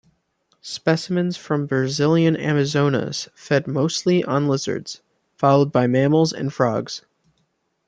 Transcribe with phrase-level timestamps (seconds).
[0.63, 5.03] Specimens from Brazilian Amazonas fed mostly on lizards,
[5.37, 7.03] followed by mammals and frogs.